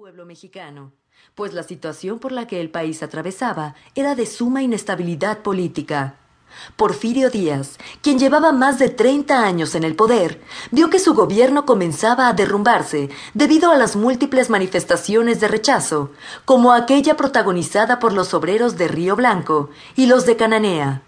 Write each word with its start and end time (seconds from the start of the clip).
pueblo 0.00 0.24
mexicano, 0.24 0.92
pues 1.34 1.52
la 1.52 1.62
situación 1.62 2.20
por 2.20 2.32
la 2.32 2.46
que 2.46 2.62
el 2.62 2.70
país 2.70 3.02
atravesaba 3.02 3.74
era 3.94 4.14
de 4.14 4.24
suma 4.24 4.62
inestabilidad 4.62 5.40
política. 5.40 6.14
Porfirio 6.76 7.28
Díaz, 7.28 7.76
quien 8.00 8.18
llevaba 8.18 8.50
más 8.52 8.78
de 8.78 8.88
30 8.88 9.44
años 9.44 9.74
en 9.74 9.84
el 9.84 9.96
poder, 9.96 10.40
vio 10.70 10.88
que 10.88 10.98
su 10.98 11.12
gobierno 11.12 11.66
comenzaba 11.66 12.28
a 12.28 12.32
derrumbarse 12.32 13.10
debido 13.34 13.72
a 13.72 13.76
las 13.76 13.94
múltiples 13.94 14.48
manifestaciones 14.48 15.38
de 15.38 15.48
rechazo, 15.48 16.12
como 16.46 16.72
aquella 16.72 17.18
protagonizada 17.18 17.98
por 17.98 18.14
los 18.14 18.32
obreros 18.32 18.78
de 18.78 18.88
Río 18.88 19.16
Blanco 19.16 19.68
y 19.96 20.06
los 20.06 20.24
de 20.24 20.36
Cananea. 20.36 21.02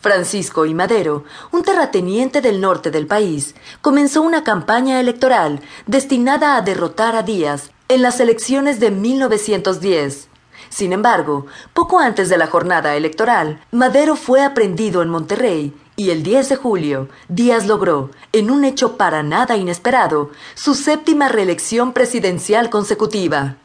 Francisco 0.00 0.66
y 0.66 0.74
Madero, 0.74 1.24
un 1.50 1.64
terrateniente 1.64 2.40
del 2.40 2.60
norte 2.60 2.92
del 2.92 3.08
país, 3.08 3.56
comenzó 3.80 4.22
una 4.22 4.44
campaña 4.44 5.00
electoral 5.00 5.62
destinada 5.88 6.54
a 6.54 6.62
derrotar 6.62 7.16
a 7.16 7.24
Díaz 7.24 7.72
en 7.90 8.02
las 8.02 8.20
elecciones 8.20 8.78
de 8.78 8.92
1910. 8.92 10.28
Sin 10.68 10.92
embargo, 10.92 11.46
poco 11.74 11.98
antes 11.98 12.28
de 12.28 12.38
la 12.38 12.46
jornada 12.46 12.94
electoral, 12.94 13.60
Madero 13.72 14.14
fue 14.14 14.44
aprendido 14.44 15.02
en 15.02 15.08
Monterrey 15.08 15.74
y 15.96 16.10
el 16.10 16.22
10 16.22 16.50
de 16.50 16.56
julio, 16.56 17.08
Díaz 17.28 17.66
logró, 17.66 18.10
en 18.32 18.52
un 18.52 18.64
hecho 18.64 18.96
para 18.96 19.24
nada 19.24 19.56
inesperado, 19.56 20.30
su 20.54 20.76
séptima 20.76 21.28
reelección 21.28 21.92
presidencial 21.92 22.70
consecutiva. 22.70 23.56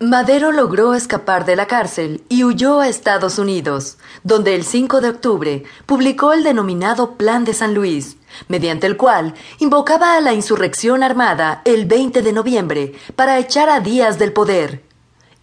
Madero 0.00 0.52
logró 0.52 0.94
escapar 0.94 1.44
de 1.44 1.56
la 1.56 1.66
cárcel 1.66 2.22
y 2.28 2.44
huyó 2.44 2.78
a 2.78 2.86
Estados 2.86 3.36
Unidos, 3.36 3.98
donde 4.22 4.54
el 4.54 4.62
5 4.62 5.00
de 5.00 5.08
octubre 5.08 5.64
publicó 5.86 6.32
el 6.32 6.44
denominado 6.44 7.16
Plan 7.16 7.44
de 7.44 7.52
San 7.52 7.74
Luis, 7.74 8.16
mediante 8.46 8.86
el 8.86 8.96
cual 8.96 9.34
invocaba 9.58 10.16
a 10.16 10.20
la 10.20 10.34
insurrección 10.34 11.02
armada 11.02 11.62
el 11.64 11.86
20 11.86 12.22
de 12.22 12.32
noviembre 12.32 12.92
para 13.16 13.40
echar 13.40 13.68
a 13.68 13.80
Díaz 13.80 14.20
del 14.20 14.32
poder. 14.32 14.84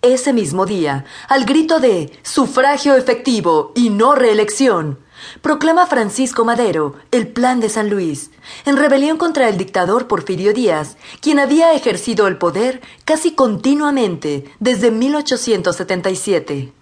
Ese 0.01 0.31
mismo 0.31 0.65
día, 0.65 1.03
al 1.27 1.43
grito 1.43 1.81
de 1.81 2.17
sufragio 2.23 2.95
efectivo 2.95 3.73
y 3.75 3.89
no 3.89 4.15
reelección, 4.15 4.99
proclama 5.41 5.85
Francisco 5.85 6.45
Madero 6.45 6.95
el 7.11 7.27
Plan 7.27 7.59
de 7.59 7.69
San 7.69 7.89
Luis, 7.89 8.31
en 8.65 8.77
rebelión 8.77 9.17
contra 9.17 9.49
el 9.49 9.57
dictador 9.57 10.07
Porfirio 10.07 10.53
Díaz, 10.53 10.97
quien 11.21 11.39
había 11.39 11.73
ejercido 11.73 12.27
el 12.27 12.37
poder 12.37 12.81
casi 13.05 13.31
continuamente 13.31 14.45
desde 14.59 14.91
1877. 14.91 16.73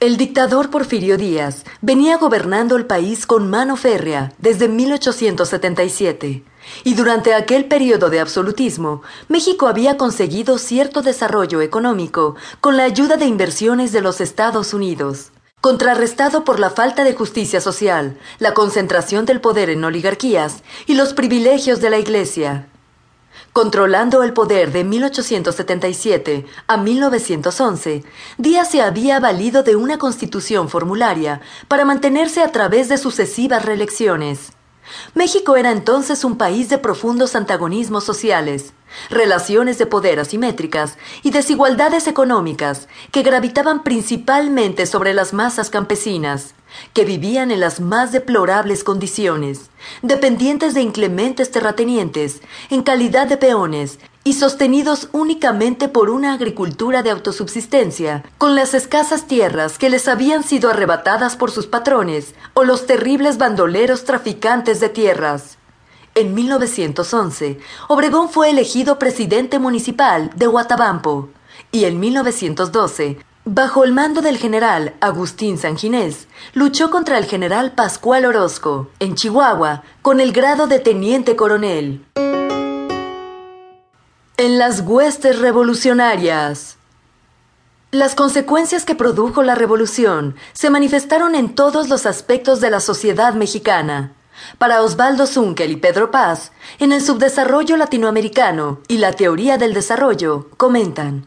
El 0.00 0.16
dictador 0.16 0.70
Porfirio 0.70 1.16
Díaz 1.16 1.64
venía 1.80 2.18
gobernando 2.18 2.76
el 2.76 2.84
país 2.84 3.26
con 3.26 3.48
mano 3.48 3.76
férrea 3.76 4.32
desde 4.38 4.68
1877, 4.68 6.42
y 6.82 6.94
durante 6.94 7.32
aquel 7.32 7.66
periodo 7.66 8.10
de 8.10 8.20
absolutismo, 8.20 9.02
México 9.28 9.68
había 9.68 9.96
conseguido 9.96 10.58
cierto 10.58 11.00
desarrollo 11.00 11.62
económico 11.62 12.34
con 12.60 12.76
la 12.76 12.84
ayuda 12.84 13.16
de 13.16 13.26
inversiones 13.26 13.92
de 13.92 14.00
los 14.02 14.20
Estados 14.20 14.74
Unidos 14.74 15.30
contrarrestado 15.64 16.44
por 16.44 16.60
la 16.60 16.68
falta 16.68 17.04
de 17.04 17.14
justicia 17.14 17.58
social, 17.58 18.18
la 18.38 18.52
concentración 18.52 19.24
del 19.24 19.40
poder 19.40 19.70
en 19.70 19.82
oligarquías 19.82 20.62
y 20.84 20.92
los 20.92 21.14
privilegios 21.14 21.80
de 21.80 21.88
la 21.88 21.98
Iglesia. 21.98 22.68
Controlando 23.54 24.22
el 24.24 24.34
poder 24.34 24.72
de 24.72 24.84
1877 24.84 26.44
a 26.66 26.76
1911, 26.76 28.04
Díaz 28.36 28.70
se 28.72 28.82
había 28.82 29.18
valido 29.20 29.62
de 29.62 29.74
una 29.74 29.96
constitución 29.96 30.68
formularia 30.68 31.40
para 31.66 31.86
mantenerse 31.86 32.42
a 32.42 32.52
través 32.52 32.90
de 32.90 32.98
sucesivas 32.98 33.64
reelecciones. 33.64 34.52
México 35.14 35.56
era 35.56 35.70
entonces 35.70 36.24
un 36.24 36.36
país 36.36 36.68
de 36.68 36.78
profundos 36.78 37.34
antagonismos 37.34 38.04
sociales, 38.04 38.72
relaciones 39.10 39.78
de 39.78 39.86
poder 39.86 40.20
asimétricas 40.20 40.96
y 41.22 41.30
desigualdades 41.30 42.06
económicas 42.06 42.88
que 43.10 43.22
gravitaban 43.22 43.82
principalmente 43.82 44.86
sobre 44.86 45.14
las 45.14 45.32
masas 45.32 45.70
campesinas, 45.70 46.54
que 46.92 47.04
vivían 47.04 47.50
en 47.50 47.60
las 47.60 47.80
más 47.80 48.12
deplorables 48.12 48.84
condiciones, 48.84 49.70
dependientes 50.02 50.74
de 50.74 50.82
inclementes 50.82 51.50
terratenientes, 51.50 52.40
en 52.70 52.82
calidad 52.82 53.26
de 53.26 53.36
peones 53.36 53.98
y 54.24 54.32
sostenidos 54.34 55.08
únicamente 55.12 55.88
por 55.88 56.08
una 56.08 56.32
agricultura 56.32 57.02
de 57.02 57.10
autosubsistencia, 57.10 58.24
con 58.38 58.54
las 58.54 58.72
escasas 58.72 59.26
tierras 59.26 59.78
que 59.78 59.90
les 59.90 60.08
habían 60.08 60.42
sido 60.42 60.70
arrebatadas 60.70 61.36
por 61.36 61.50
sus 61.50 61.66
patrones 61.66 62.34
o 62.54 62.64
los 62.64 62.86
terribles 62.86 63.36
bandoleros 63.36 64.04
traficantes 64.04 64.80
de 64.80 64.88
tierras. 64.88 65.58
En 66.14 66.32
1911, 66.32 67.58
Obregón 67.88 68.30
fue 68.30 68.48
elegido 68.48 68.98
presidente 68.98 69.58
municipal 69.58 70.30
de 70.36 70.46
Guatabampo 70.46 71.28
y 71.70 71.84
en 71.84 71.98
1912, 71.98 73.18
bajo 73.44 73.84
el 73.84 73.92
mando 73.92 74.22
del 74.22 74.38
general 74.38 74.94
Agustín 75.00 75.58
Sanginés, 75.58 76.28
luchó 76.54 76.90
contra 76.90 77.18
el 77.18 77.26
general 77.26 77.72
Pascual 77.72 78.24
Orozco 78.24 78.90
en 79.00 79.14
Chihuahua 79.14 79.82
con 80.02 80.20
el 80.20 80.32
grado 80.32 80.66
de 80.66 80.78
teniente 80.78 81.36
coronel. 81.36 82.04
En 84.36 84.58
las 84.58 84.80
huestes 84.80 85.38
revolucionarias. 85.38 86.78
Las 87.90 88.16
consecuencias 88.16 88.84
que 88.84 88.96
produjo 88.96 89.42
la 89.42 89.54
revolución 89.54 90.34
se 90.52 90.70
manifestaron 90.70 91.34
en 91.36 91.54
todos 91.54 91.88
los 91.88 92.06
aspectos 92.06 92.60
de 92.60 92.70
la 92.70 92.80
sociedad 92.80 93.34
mexicana. 93.34 94.12
Para 94.58 94.82
Osvaldo 94.82 95.28
Zunkel 95.28 95.70
y 95.70 95.76
Pedro 95.76 96.10
Paz, 96.10 96.50
en 96.80 96.92
el 96.92 97.00
subdesarrollo 97.00 97.76
latinoamericano 97.76 98.80
y 98.88 98.98
la 98.98 99.12
teoría 99.12 99.58
del 99.58 99.74
desarrollo, 99.74 100.48
comentan. 100.56 101.26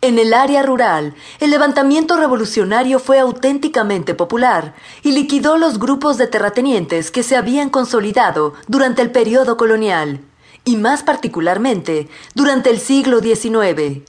En 0.00 0.18
el 0.18 0.34
área 0.34 0.62
rural, 0.62 1.14
el 1.40 1.50
levantamiento 1.50 2.16
revolucionario 2.16 2.98
fue 2.98 3.18
auténticamente 3.18 4.14
popular 4.14 4.74
y 5.02 5.12
liquidó 5.12 5.58
los 5.58 5.78
grupos 5.78 6.18
de 6.18 6.26
terratenientes 6.26 7.10
que 7.10 7.22
se 7.22 7.36
habían 7.36 7.70
consolidado 7.70 8.54
durante 8.66 9.02
el 9.02 9.10
periodo 9.10 9.56
colonial 9.56 10.20
y 10.64 10.76
más 10.76 11.02
particularmente 11.02 12.08
durante 12.34 12.70
el 12.70 12.80
siglo 12.80 13.20
XIX. 13.20 14.02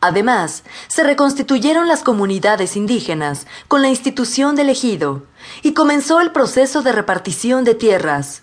Además, 0.00 0.62
se 0.88 1.02
reconstituyeron 1.02 1.88
las 1.88 2.02
comunidades 2.02 2.76
indígenas 2.76 3.46
con 3.66 3.82
la 3.82 3.88
institución 3.88 4.54
del 4.54 4.68
ejido 4.68 5.24
y 5.62 5.72
comenzó 5.72 6.20
el 6.20 6.32
proceso 6.32 6.82
de 6.82 6.92
repartición 6.92 7.64
de 7.64 7.74
tierras. 7.74 8.42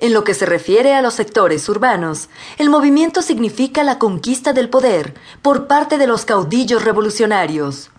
En 0.00 0.12
lo 0.12 0.24
que 0.24 0.34
se 0.34 0.46
refiere 0.46 0.94
a 0.94 1.02
los 1.02 1.14
sectores 1.14 1.68
urbanos, 1.68 2.28
el 2.58 2.70
movimiento 2.70 3.22
significa 3.22 3.82
la 3.82 3.98
conquista 3.98 4.52
del 4.52 4.68
poder 4.68 5.14
por 5.42 5.66
parte 5.66 5.98
de 5.98 6.06
los 6.06 6.24
caudillos 6.24 6.84
revolucionarios. 6.84 7.90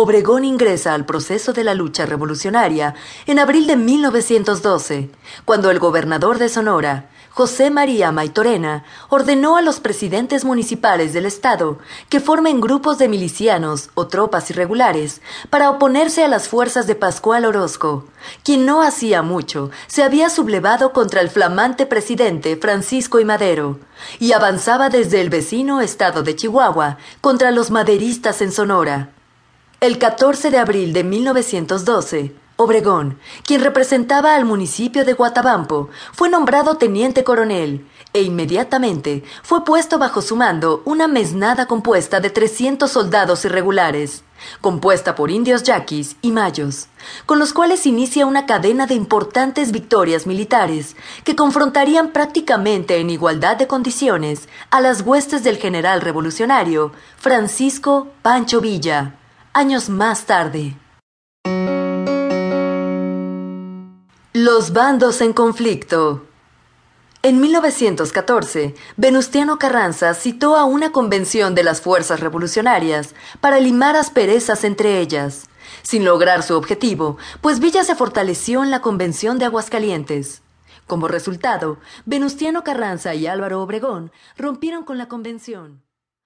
Obregón 0.00 0.44
ingresa 0.44 0.94
al 0.94 1.06
proceso 1.06 1.52
de 1.52 1.64
la 1.64 1.74
lucha 1.74 2.06
revolucionaria 2.06 2.94
en 3.26 3.40
abril 3.40 3.66
de 3.66 3.76
1912, 3.76 5.10
cuando 5.44 5.72
el 5.72 5.80
gobernador 5.80 6.38
de 6.38 6.48
Sonora, 6.48 7.10
José 7.38 7.70
María 7.70 8.10
Maitorena, 8.10 8.82
ordenó 9.10 9.56
a 9.56 9.62
los 9.62 9.78
presidentes 9.78 10.44
municipales 10.44 11.12
del 11.12 11.24
Estado 11.24 11.78
que 12.08 12.18
formen 12.18 12.60
grupos 12.60 12.98
de 12.98 13.06
milicianos 13.06 13.90
o 13.94 14.08
tropas 14.08 14.50
irregulares 14.50 15.20
para 15.48 15.70
oponerse 15.70 16.24
a 16.24 16.26
las 16.26 16.48
fuerzas 16.48 16.88
de 16.88 16.96
Pascual 16.96 17.44
Orozco, 17.44 18.06
quien 18.42 18.66
no 18.66 18.82
hacía 18.82 19.22
mucho 19.22 19.70
se 19.86 20.02
había 20.02 20.30
sublevado 20.30 20.92
contra 20.92 21.20
el 21.20 21.30
flamante 21.30 21.86
presidente 21.86 22.56
Francisco 22.56 23.20
y 23.20 23.24
Madero, 23.24 23.78
y 24.18 24.32
avanzaba 24.32 24.88
desde 24.88 25.20
el 25.20 25.30
vecino 25.30 25.80
estado 25.80 26.24
de 26.24 26.34
Chihuahua 26.34 26.98
contra 27.20 27.52
los 27.52 27.70
maderistas 27.70 28.42
en 28.42 28.50
Sonora. 28.50 29.10
El 29.80 29.98
14 29.98 30.50
de 30.50 30.58
abril 30.58 30.92
de 30.92 31.04
1912, 31.04 32.34
Obregón, 32.60 33.20
quien 33.44 33.62
representaba 33.62 34.34
al 34.34 34.44
municipio 34.44 35.04
de 35.04 35.12
Guatabampo, 35.12 35.90
fue 36.12 36.28
nombrado 36.28 36.74
teniente 36.74 37.22
coronel 37.22 37.86
e 38.12 38.22
inmediatamente 38.22 39.22
fue 39.44 39.64
puesto 39.64 40.00
bajo 40.00 40.22
su 40.22 40.34
mando 40.34 40.82
una 40.84 41.06
mesnada 41.06 41.66
compuesta 41.66 42.18
de 42.18 42.30
300 42.30 42.90
soldados 42.90 43.44
irregulares, 43.44 44.24
compuesta 44.60 45.14
por 45.14 45.30
indios 45.30 45.62
yaquis 45.62 46.16
y 46.20 46.32
mayos, 46.32 46.88
con 47.26 47.38
los 47.38 47.52
cuales 47.52 47.86
inicia 47.86 48.26
una 48.26 48.44
cadena 48.44 48.88
de 48.88 48.94
importantes 48.94 49.70
victorias 49.70 50.26
militares 50.26 50.96
que 51.22 51.36
confrontarían 51.36 52.10
prácticamente 52.10 52.98
en 52.98 53.10
igualdad 53.10 53.56
de 53.56 53.68
condiciones 53.68 54.48
a 54.70 54.80
las 54.80 55.02
huestes 55.02 55.44
del 55.44 55.58
general 55.58 56.00
revolucionario 56.00 56.90
Francisco 57.18 58.08
Pancho 58.22 58.60
Villa 58.60 59.14
años 59.52 59.88
más 59.88 60.24
tarde. 60.24 60.76
Los 64.40 64.72
bandos 64.72 65.20
en 65.20 65.32
conflicto. 65.32 66.24
En 67.22 67.40
1914, 67.40 68.76
Venustiano 68.96 69.58
Carranza 69.58 70.14
citó 70.14 70.54
a 70.54 70.64
una 70.64 70.92
convención 70.92 71.56
de 71.56 71.64
las 71.64 71.80
fuerzas 71.80 72.20
revolucionarias 72.20 73.16
para 73.40 73.58
limar 73.58 73.96
asperezas 73.96 74.62
entre 74.62 75.00
ellas, 75.00 75.48
sin 75.82 76.04
lograr 76.04 76.44
su 76.44 76.54
objetivo, 76.54 77.18
pues 77.40 77.58
Villa 77.58 77.82
se 77.82 77.96
fortaleció 77.96 78.62
en 78.62 78.70
la 78.70 78.80
convención 78.80 79.40
de 79.40 79.46
Aguascalientes. 79.46 80.42
Como 80.86 81.08
resultado, 81.08 81.78
Venustiano 82.06 82.62
Carranza 82.62 83.16
y 83.16 83.26
Álvaro 83.26 83.60
Obregón 83.60 84.12
rompieron 84.36 84.84
con 84.84 84.98
la 84.98 85.08
convención. 85.08 85.82